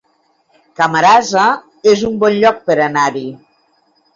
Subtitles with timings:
[0.79, 1.43] Camarasa
[1.93, 3.25] es un bon lloc per anar-hi